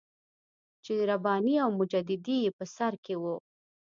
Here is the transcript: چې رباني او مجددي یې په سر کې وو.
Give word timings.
چې 0.83 0.93
رباني 1.09 1.55
او 1.63 1.69
مجددي 1.79 2.37
یې 2.43 2.51
په 2.57 2.65
سر 2.75 2.93
کې 3.05 3.15
وو. 3.21 3.35